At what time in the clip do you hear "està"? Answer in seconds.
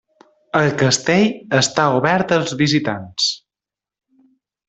1.57-1.85